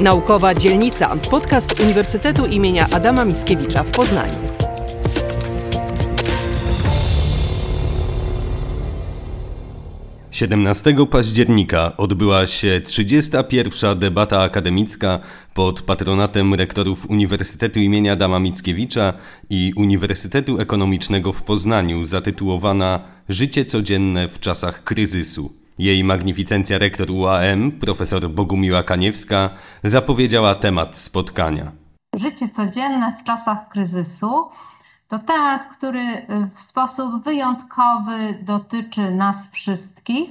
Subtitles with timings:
[0.00, 4.34] Naukowa Dzielnica, podcast Uniwersytetu imienia Adama Mickiewicza w Poznaniu.
[10.30, 13.98] 17 października odbyła się 31.
[13.98, 15.20] debata akademicka
[15.54, 19.12] pod patronatem rektorów Uniwersytetu imienia Adama Mickiewicza
[19.50, 25.65] i Uniwersytetu Ekonomicznego w Poznaniu zatytułowana Życie codzienne w czasach kryzysu.
[25.78, 29.50] Jej magnificencja rektor UAM, profesor Bogumiła Kaniewska,
[29.84, 31.72] zapowiedziała temat spotkania.
[32.14, 34.48] Życie codzienne w czasach kryzysu
[35.08, 40.30] to temat, który w sposób wyjątkowy dotyczy nas wszystkich,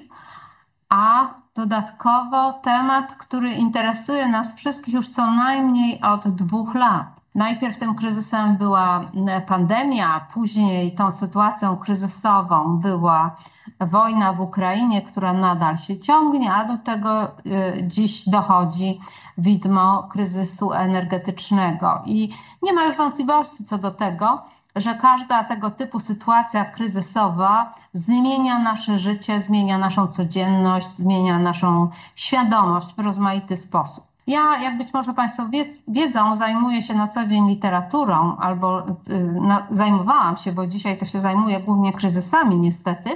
[0.89, 7.22] a dodatkowo temat, który interesuje nas wszystkich już co najmniej od dwóch lat.
[7.36, 9.12] Najpierw tym kryzysem była
[9.48, 13.36] pandemia, później tą sytuacją kryzysową była
[13.80, 19.00] wojna w Ukrainie, która nadal się ciągnie, a do tego y, dziś dochodzi
[19.38, 22.02] widmo kryzysu energetycznego.
[22.06, 22.30] I
[22.62, 24.42] nie ma już wątpliwości co do tego,
[24.76, 32.95] że każda tego typu sytuacja kryzysowa zmienia nasze życie, zmienia naszą codzienność, zmienia naszą świadomość
[32.95, 34.04] w rozmaity sposób.
[34.28, 35.44] Ja, jak być może Państwo
[35.88, 41.06] wiedzą, zajmuję się na co dzień literaturą, albo y, na, zajmowałam się, bo dzisiaj to
[41.06, 43.10] się zajmuję głównie kryzysami, niestety.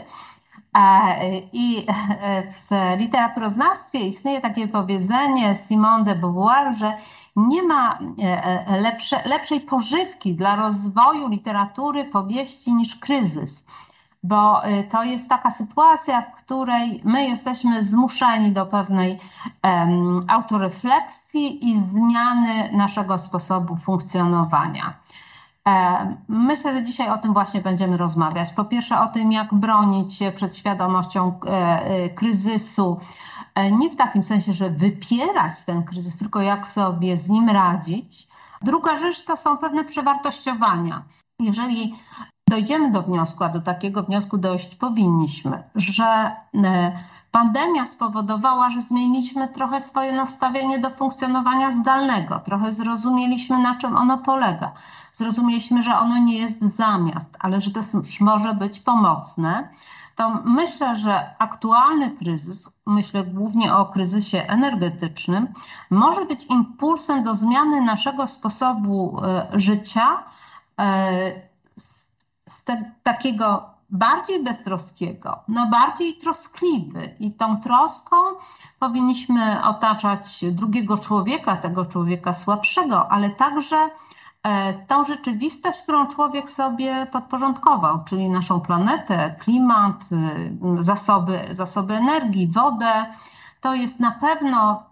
[0.74, 6.94] E, I e, w literaturoznawstwie istnieje takie powiedzenie Simone de Beauvoir, że
[7.36, 13.66] nie ma e, lepsze, lepszej pożywki dla rozwoju literatury powieści niż kryzys.
[14.24, 19.20] Bo to jest taka sytuacja, w której my jesteśmy zmuszeni do pewnej
[19.64, 24.94] um, autorefleksji i zmiany naszego sposobu funkcjonowania.
[25.70, 28.54] E, myślę, że dzisiaj o tym właśnie będziemy rozmawiać.
[28.54, 33.00] Po pierwsze o tym, jak bronić się przed świadomością e, e, kryzysu,
[33.72, 38.28] nie w takim sensie, że wypierać ten kryzys, tylko jak sobie z nim radzić.
[38.62, 41.04] Druga rzecz to są pewne przewartościowania.
[41.40, 41.96] Jeżeli
[42.50, 46.32] dojdziemy do wniosku, a do takiego wniosku dojść powinniśmy, że
[47.32, 54.18] Pandemia spowodowała, że zmieniliśmy trochę swoje nastawienie do funkcjonowania zdalnego, trochę zrozumieliśmy, na czym ono
[54.18, 54.72] polega.
[55.12, 57.80] Zrozumieliśmy, że ono nie jest zamiast, ale że to
[58.20, 59.70] może być pomocne.
[60.16, 65.48] To myślę, że aktualny kryzys, myślę głównie o kryzysie energetycznym,
[65.90, 70.24] może być impulsem do zmiany naszego sposobu e, życia
[70.80, 71.50] e,
[72.46, 78.16] z, te, takiego bardziej beztroskiego, no bardziej troskliwy i tą troską
[78.80, 83.90] powinniśmy otaczać drugiego człowieka, tego człowieka słabszego, ale także
[84.44, 92.48] e, tą rzeczywistość, którą człowiek sobie podporządkował, czyli naszą planetę, klimat, y, zasoby, zasoby energii,
[92.48, 93.06] wodę.
[93.62, 94.84] To jest na pewno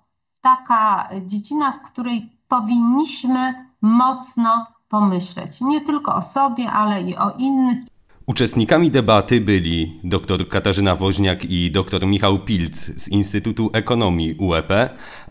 [0.41, 5.61] taka dziedzina, w której powinniśmy mocno pomyśleć.
[5.61, 7.96] Nie tylko o sobie, ale i o innych.
[8.29, 14.69] Uczestnikami debaty byli dr Katarzyna Woźniak i dr Michał Pilc z Instytutu Ekonomii UEP,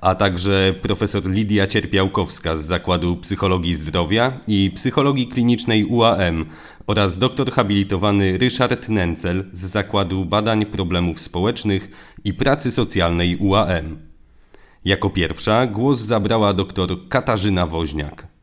[0.00, 6.46] a także profesor Lidia Cierpiałkowska z Zakładu Psychologii Zdrowia i Psychologii Klinicznej UAM
[6.86, 11.90] oraz doktor habilitowany Ryszard Nencel z Zakładu Badań Problemów Społecznych
[12.24, 13.98] i Pracy Socjalnej UAM.
[14.84, 18.35] Jako pierwsza głos zabrała dr Katarzyna Woźniak.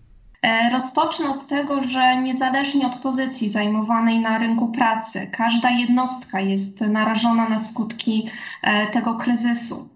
[0.44, 6.82] E, rozpocznę od tego, że niezależnie od pozycji zajmowanej na rynku pracy, każda jednostka jest
[6.82, 8.30] narażona na skutki
[8.62, 9.90] e, tego kryzysu.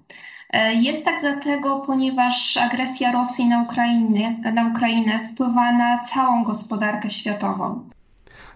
[0.50, 7.10] E, jest tak dlatego, ponieważ agresja Rosji na Ukrainę, na Ukrainę wpływa na całą gospodarkę
[7.10, 7.90] światową.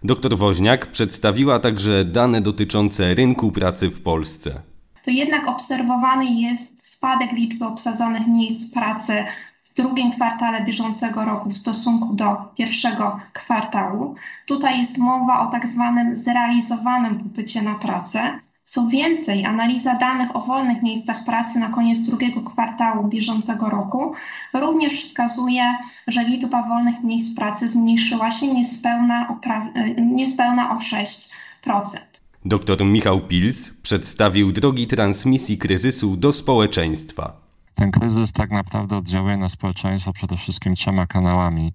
[0.03, 4.61] Doktor Woźniak przedstawiła także dane dotyczące rynku pracy w Polsce.
[5.03, 9.23] To jednak obserwowany jest spadek liczby obsadzonych miejsc pracy
[9.71, 14.15] w drugim kwartale bieżącego roku w stosunku do pierwszego kwartału.
[14.45, 18.39] Tutaj jest mowa o tak zwanym zrealizowanym popycie na pracę.
[18.63, 24.13] Co więcej, analiza danych o wolnych miejscach pracy na koniec drugiego kwartału bieżącego roku
[24.53, 25.75] również wskazuje,
[26.07, 29.37] że liczba wolnych miejsc pracy zmniejszyła się niespełna,
[29.97, 31.97] niespełna o 6%.
[32.45, 37.50] Doktor Michał Pilc przedstawił drogi transmisji kryzysu do społeczeństwa.
[37.75, 41.73] Ten kryzys tak naprawdę oddziałuje na społeczeństwo przede wszystkim trzema kanałami.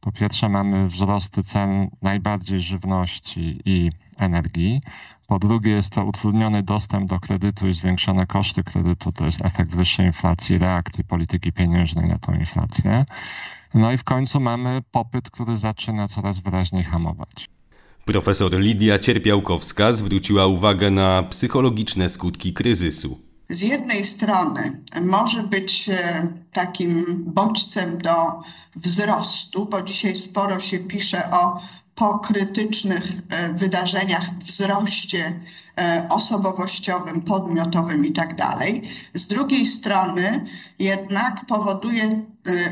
[0.00, 4.80] Po pierwsze, mamy wzrosty cen najbardziej żywności i energii.
[5.26, 9.12] Po drugie, jest to utrudniony dostęp do kredytu i zwiększone koszty kredytu.
[9.12, 13.04] To jest efekt wyższej inflacji, reakcji polityki pieniężnej na tą inflację.
[13.74, 17.48] No i w końcu mamy popyt, który zaczyna coraz wyraźniej hamować.
[18.04, 23.25] Profesor Lidia Cierpiałkowska zwróciła uwagę na psychologiczne skutki kryzysu.
[23.48, 28.42] Z jednej strony może być e, takim bodźcem do
[28.76, 31.60] wzrostu, bo dzisiaj sporo się pisze o
[31.94, 35.40] po krytycznych e, wydarzeniach, wzroście
[35.78, 38.36] e, osobowościowym, podmiotowym i tak.
[39.14, 40.44] Z drugiej strony
[40.78, 42.22] jednak powoduje,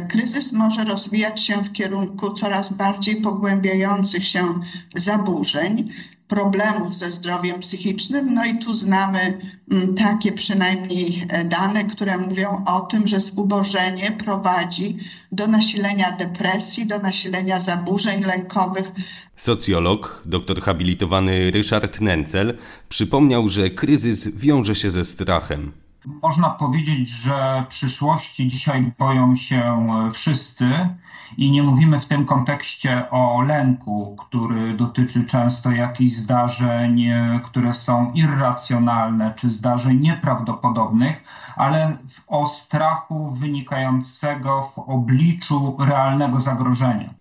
[0.09, 4.61] kryzys może rozwijać się w kierunku coraz bardziej pogłębiających się
[4.95, 5.93] zaburzeń,
[6.29, 8.35] problemów ze zdrowiem psychicznym.
[8.35, 9.41] No i tu znamy
[9.71, 14.99] mm, takie przynajmniej e, dane, które mówią o tym, że zubożenie prowadzi
[15.33, 18.93] do nasilenia depresji, do nasilenia zaburzeń lękowych.
[19.37, 25.73] Socjolog, doktor habilitowany Ryszard Nencel przypomniał, że kryzys wiąże się ze strachem.
[26.23, 30.65] Można powiedzieć, że przyszłości dzisiaj boją się wszyscy
[31.37, 37.05] i nie mówimy w tym kontekście o lęku, który dotyczy często jakichś zdarzeń,
[37.45, 41.25] które są irracjonalne czy zdarzeń nieprawdopodobnych,
[41.57, 41.97] ale
[42.27, 47.15] o strachu wynikającego w obliczu realnego zagrożenia.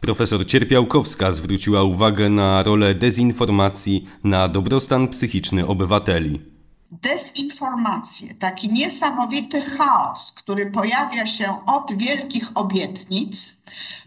[0.00, 6.55] Profesor Cierpiałkowska zwróciła uwagę na rolę dezinformacji na dobrostan psychiczny obywateli
[6.90, 13.62] dezinformację, taki niesamowity chaos, który pojawia się od wielkich obietnic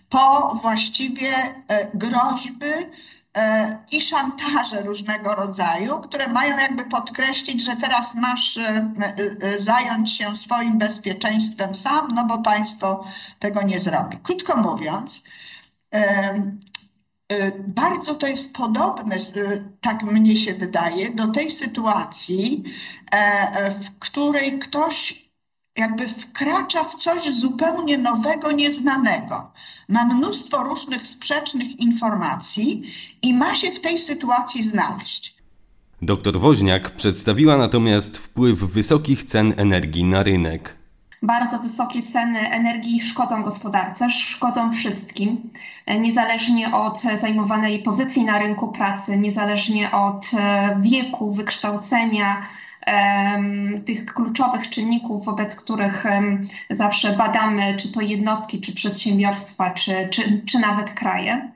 [0.09, 1.31] po właściwie
[1.67, 2.73] e, groźby
[3.37, 8.91] e, i szantaże różnego rodzaju, które mają jakby podkreślić, że teraz masz e,
[9.57, 13.05] zająć się swoim bezpieczeństwem sam, no bo państwo
[13.39, 14.17] tego nie zrobi.
[14.23, 15.23] Krótko mówiąc,
[17.67, 22.63] bardzo to jest podobne, y, tak mnie się wydaje, do tej sytuacji,
[23.11, 25.29] e, e, w której ktoś
[25.77, 29.51] jakby wkracza w coś zupełnie nowego, nieznanego.
[29.89, 32.83] Ma mnóstwo różnych sprzecznych informacji
[33.21, 35.35] i ma się w tej sytuacji znaleźć.
[36.01, 40.78] Doktor Woźniak przedstawiła natomiast wpływ wysokich cen energii na rynek
[41.21, 45.50] bardzo wysokie ceny energii szkodzą gospodarce, szkodzą wszystkim,
[46.00, 52.42] niezależnie od zajmowanej pozycji na rynku pracy, niezależnie od e, wieku, wykształcenia,
[53.85, 56.03] tych kluczowych czynników, wobec których
[56.69, 61.51] zawsze badamy, czy to jednostki, czy przedsiębiorstwa, czy, czy, czy nawet kraje.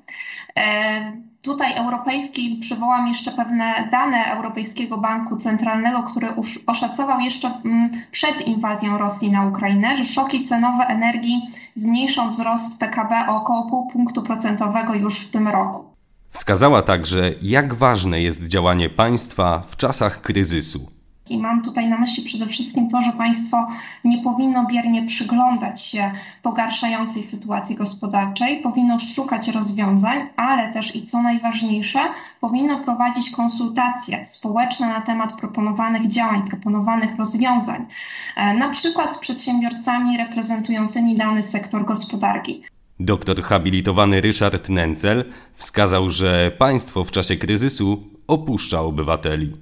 [1.44, 6.28] Tutaj europejski przywołam jeszcze pewne dane Europejskiego Banku Centralnego, który
[6.68, 11.42] oszacował jeszcze mm, przed inwazją Rosji na Ukrainę, że szoki cenowe energii
[11.76, 15.84] zmniejszą wzrost PKB o około pół punktu procentowego już w tym roku.
[16.30, 21.03] Wskazała także, jak ważne jest działanie państwa w czasach kryzysu.
[21.30, 23.68] I mam tutaj na myśli przede wszystkim to, że państwo
[24.04, 26.12] nie powinno biernie przyglądać się
[26.42, 32.00] pogarszającej sytuacji gospodarczej, powinno szukać rozwiązań, ale też i co najważniejsze,
[32.42, 37.86] powinno prowadzić konsultacje społeczne na temat proponowanych działań, proponowanych rozwiązań,
[38.36, 42.64] e, na przykład z przedsiębiorcami reprezentującymi dany sektor gospodarki.
[43.00, 49.54] Doktor habilitowany Ryszard Nencel wskazał, że państwo w czasie kryzysu opuszcza obywateli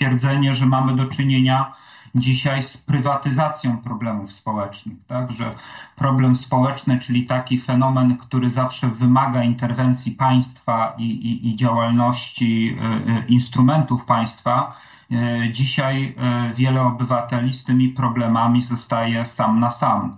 [0.00, 1.72] stwierdzenie, że mamy do czynienia
[2.14, 5.32] dzisiaj z prywatyzacją problemów społecznych, tak?
[5.32, 5.54] że
[5.96, 12.76] problem społeczny, czyli taki fenomen, który zawsze wymaga interwencji państwa i, i, i działalności
[13.06, 14.76] y, y, instrumentów państwa,
[15.12, 16.14] y, dzisiaj
[16.54, 20.16] wiele obywateli z tymi problemami zostaje sam na sam.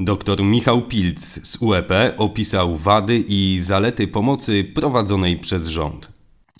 [0.00, 6.12] Doktor Michał Pilc z UEP opisał wady i zalety pomocy prowadzonej przez rząd.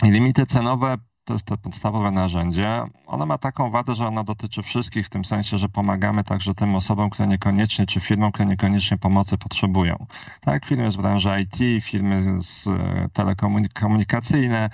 [0.03, 2.87] Limity cenowe to jest to podstawowe narzędzie.
[3.07, 6.75] Ona ma taką wadę, że ona dotyczy wszystkich, w tym sensie, że pomagamy także tym
[6.75, 10.07] osobom, które niekoniecznie, czy firmom, które niekoniecznie pomocy potrzebują.
[10.41, 14.71] Tak, firmy z branży IT, firmy z e, telekomunikacyjne,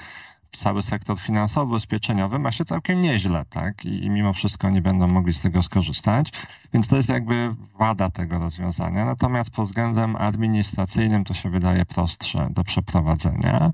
[0.57, 3.85] cały sektor finansowy, ubezpieczeniowy ma się całkiem nieźle, tak?
[3.85, 6.33] I, I, mimo wszystko nie będą mogli z tego skorzystać.
[6.73, 9.05] Więc to jest jakby wada tego rozwiązania.
[9.05, 13.73] Natomiast pod względem administracyjnym to się wydaje prostsze do przeprowadzenia.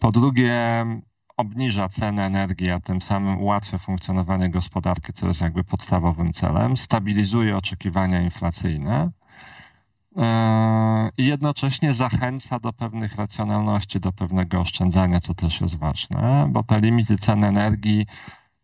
[0.00, 0.86] Po drugie,
[1.38, 7.56] obniża cenę energii, a tym samym ułatwia funkcjonowanie gospodarki, co jest jakby podstawowym celem, stabilizuje
[7.56, 9.10] oczekiwania inflacyjne
[10.16, 16.62] e, i jednocześnie zachęca do pewnych racjonalności, do pewnego oszczędzania, co też jest ważne, bo
[16.62, 18.06] te limity cen energii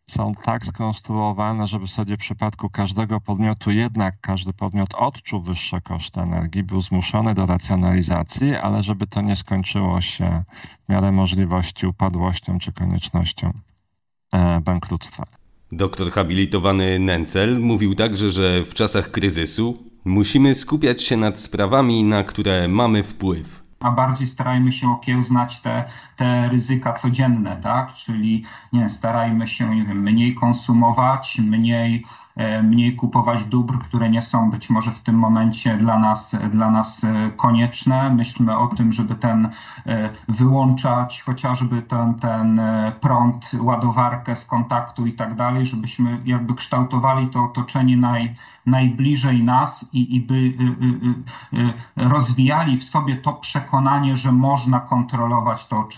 [0.06, 6.20] są tak skonstruowane, żeby sobie w przypadku każdego podmiotu jednak każdy podmiot odczuł wyższe koszty
[6.20, 10.42] energii, był zmuszony do racjonalizacji, ale żeby to nie skończyło się
[10.86, 13.52] w miarę możliwości upadłością czy koniecznością
[14.32, 15.24] e, bankructwa.
[15.72, 22.24] Doktor habilitowany Nencel mówił także, że w czasach kryzysu musimy skupiać się nad sprawami, na
[22.24, 25.84] które mamy wpływ a bardziej starajmy się okiełznać te,
[26.16, 27.94] te ryzyka codzienne, tak?
[27.94, 32.04] Czyli nie, starajmy się, nie wiem, mniej konsumować, mniej
[32.62, 37.04] mniej kupować dóbr, które nie są być może w tym momencie dla nas, dla nas
[37.04, 38.10] e, konieczne.
[38.10, 39.48] Myślmy o tym, żeby ten
[39.86, 42.60] e, wyłączać chociażby ten, ten
[43.00, 48.34] prąd, ładowarkę z kontaktu i tak dalej, żebyśmy jakby kształtowali to otoczenie naj,
[48.66, 54.80] najbliżej nas i, i by y, y, y, rozwijali w sobie to przekonanie, że można
[54.80, 55.88] kontrolować to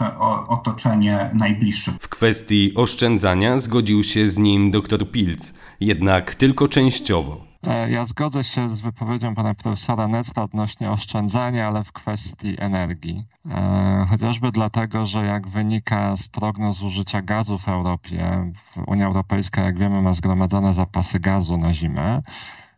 [0.48, 1.92] otoczenie najbliższe.
[2.00, 7.46] W kwestii oszczędzania zgodził się z nim dr Pilc, jednak tylko częściowo.
[7.66, 13.24] E, ja zgodzę się z wypowiedzią pana profesora Necra odnośnie oszczędzania, ale w kwestii energii.
[13.50, 18.52] E, chociażby dlatego, że jak wynika z prognoz zużycia gazu w Europie,
[18.86, 22.22] Unia Europejska, jak wiemy, ma zgromadzone zapasy gazu na zimę,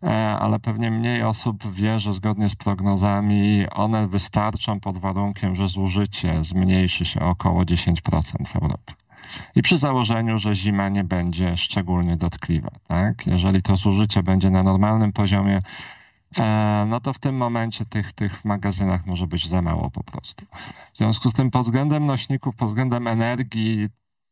[0.03, 5.69] e, ale pewnie mniej osób wie, że zgodnie z prognozami one wystarczą pod warunkiem, że
[5.69, 8.95] zużycie zmniejszy się o około 10% w Europie.
[9.57, 12.71] I przy założeniu, że zima nie będzie szczególnie dotkliwa.
[12.89, 13.27] Tak?
[13.27, 15.61] Jeżeli to zużycie będzie na normalnym poziomie,
[16.39, 20.47] e, no to w tym momencie tych, tych magazynach może być za mało po prostu.
[20.93, 23.89] W związku z tym pod względem nośników, pod względem energii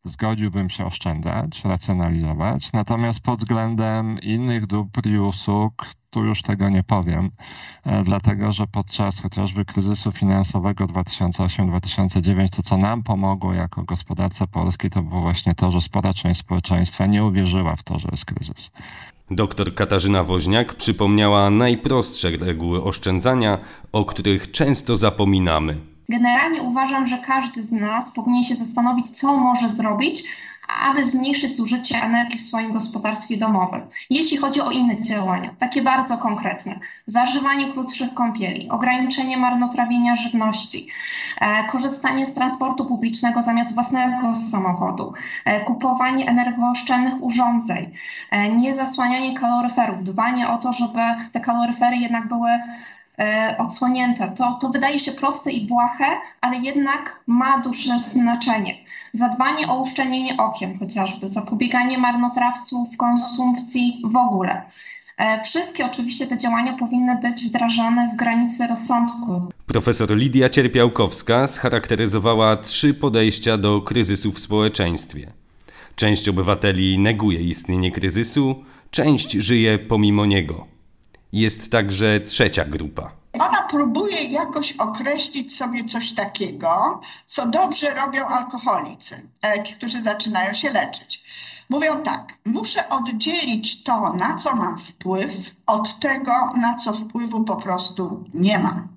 [0.09, 6.83] zgodziłbym się oszczędzać, racjonalizować, natomiast pod względem innych dóbr i usług tu już tego nie
[6.83, 7.31] powiem,
[7.85, 14.91] e, dlatego że podczas chociażby kryzysu finansowego 2008-2009 to, co nam pomogło jako gospodarce polskiej,
[14.91, 18.71] to było właśnie to, że spora część społeczeństwa nie uwierzyła w to, że jest kryzys.
[19.31, 23.59] Doktor Katarzyna Woźniak przypomniała najprostsze reguły oszczędzania,
[23.93, 25.96] o których często zapominamy.
[26.09, 30.25] Generalnie uważam, że każdy z nas powinien się zastanowić, co może zrobić,
[30.69, 33.81] aby zmniejszyć zużycie energii w swoim gospodarstwie domowym.
[34.11, 40.89] Jeśli chodzi o inne działania, takie bardzo konkretne, zażywanie krótszych kąpieli, ograniczenie marnotrawienia żywności,
[41.41, 45.13] e, korzystanie z transportu publicznego zamiast własnego samochodu,
[45.45, 47.93] e, kupowanie energooszczędnych urządzeń,
[48.31, 51.01] e, niezasłanianie kaloryferów, dbanie o to, żeby
[51.33, 52.51] te kaloryfery jednak były
[53.59, 54.29] odsłonięte.
[54.29, 56.07] To, to wydaje się proste i błahe,
[56.41, 58.75] ale jednak ma duże znaczenie.
[59.13, 64.63] Zadbanie o uszczelnienie okien chociażby, zapobieganie marnotrawstwu w konsumpcji w ogóle.
[65.17, 69.43] E, wszystkie oczywiście te działania powinny być wdrażane w granicy rozsądku.
[69.67, 75.33] Profesor Lidia Cierpiałkowska scharakteryzowała trzy podejścia do kryzysu w społeczeństwie.
[75.97, 80.76] Część obywateli neguje istnienie kryzysu, część żyje pomimo niego.
[81.33, 83.13] Jest także trzecia grupa.
[83.33, 90.71] Ona próbuje jakoś określić sobie coś takiego, co dobrze robią alkoholicy, e, którzy zaczynają się
[90.71, 91.27] leczyć.
[91.69, 95.31] Mówią tak, muszę oddzielić to, na co mam wpływ,
[95.67, 98.89] od tego, na co wpływu po prostu nie mam.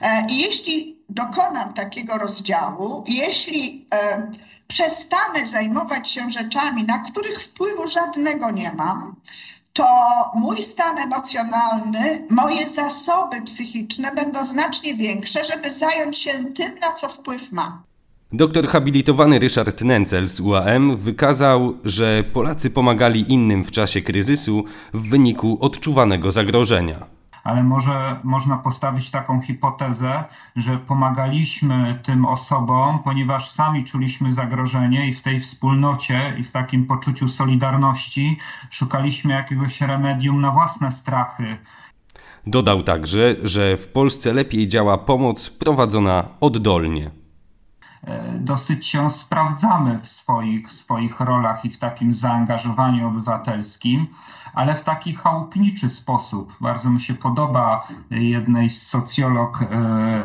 [0.00, 4.30] E, jeśli dokonam takiego rozdziału, jeśli e,
[4.66, 9.16] przestanę zajmować się rzeczami, na których wpływu żadnego nie mam,
[9.72, 9.84] to
[10.34, 17.08] mój stan emocjonalny, moje zasoby psychiczne będą znacznie większe, żeby zająć się tym, na co
[17.08, 17.82] wpływ mam.
[18.32, 25.08] Doktor habilitowany Ryszard Nencel z UAM wykazał, że Polacy pomagali innym w czasie kryzysu w
[25.08, 30.24] wyniku odczuwanego zagrożenia ale może można postawić taką hipotezę,
[30.56, 36.86] że pomagaliśmy tym osobom, ponieważ sami czuliśmy zagrożenie i w tej wspólnocie i w takim
[36.86, 38.36] poczuciu solidarności
[38.70, 41.56] szukaliśmy jakiegoś remedium na własne strachy.
[42.46, 47.19] Dodał także, że w Polsce lepiej działa pomoc prowadzona oddolnie.
[48.04, 54.06] E, dosyć się sprawdzamy w swoich, swoich rolach i w takim zaangażowaniu obywatelskim,
[54.54, 56.56] ale w taki chałupniczy sposób.
[56.60, 59.66] Bardzo mi się podoba jednej z socjolog e,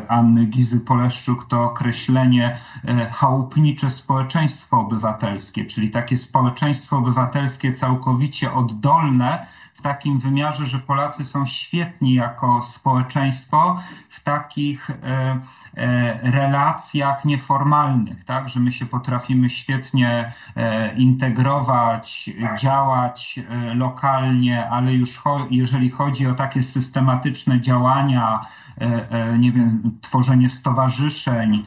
[0.08, 9.46] Anny Gizy Poleszczuk to określenie e, chałupnicze społeczeństwo obywatelskie, czyli takie społeczeństwo obywatelskie całkowicie oddolne,
[9.65, 14.94] w takim wymiarze, że Polacy są świetni jako społeczeństwo w takich e,
[15.74, 23.40] e, relacjach nieformalnych, tak, że my się potrafimy świetnie e, integrować, działać
[23.74, 28.40] lokalnie, ale już cho jeżeli chodzi o takie systematyczne działania,
[29.38, 31.62] nie wiem, tworzenie stowarzyszeń,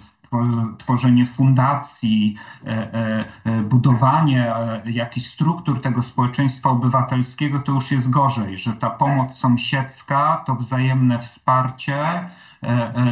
[0.77, 4.53] tworzenie fundacji, e, e, e, budowanie
[4.86, 11.19] jakichś struktur tego społeczeństwa obywatelskiego, to już jest gorzej, że ta pomoc sąsiedzka, to wzajemne
[11.19, 11.95] wsparcie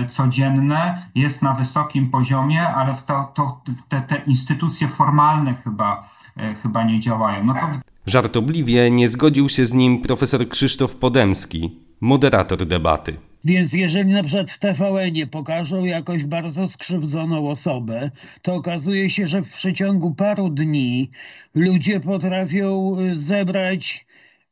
[0.08, 6.10] codzienne jest na wysokim poziomie, ale to, to, te, te instytucje formalne chyba,
[6.64, 7.44] chyba nie działają.
[7.44, 7.60] No to...
[8.06, 13.18] Żartobliwie nie zgodził się z nim profesor Krzysztof Podemski, moderator debaty.
[13.46, 19.42] Więc jeżeli na przykład w TVN-ie pokażą jakąś bardzo skrzywdzoną osobę, to okazuje się, że
[19.42, 21.10] w przeciągu paru dni
[21.56, 24.06] ludzie potrafią y, zebrać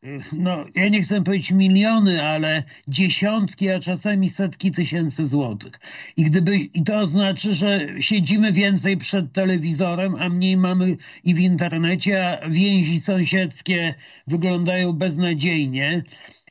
[0.03, 5.73] y, no, ja nie chcę powiedzieć miliony, ale dziesiątki, a czasami setki tysięcy złotych.
[6.17, 11.39] I, gdyby, I to znaczy, że siedzimy więcej przed telewizorem, a mniej mamy i w
[11.39, 13.93] internecie, a więzi sąsiedzkie
[14.27, 16.03] wyglądają beznadziejnie.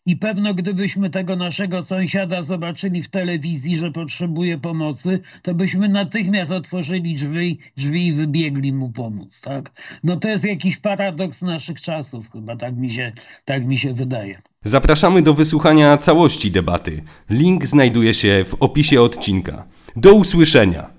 [0.06, 6.50] I pewno gdybyśmy tego naszego sąsiada zobaczyli w telewizji, że potrzebuje pomocy, to byśmy natychmiast
[6.50, 9.70] otworzyli drzwi, drzwi i wybiegli mu pomóc, tak?
[10.04, 13.12] No to jest jakiś paradoks naszych czasów chyba, tak mi się,
[13.44, 14.38] tak mi się wydaje.
[14.64, 17.02] Zapraszamy do wysłuchania całości debaty.
[17.30, 19.64] Link znajduje się w opisie odcinka.
[19.96, 20.94] Do usłyszenia!